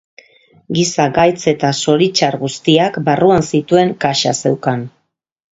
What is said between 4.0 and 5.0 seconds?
kaxa zeukan.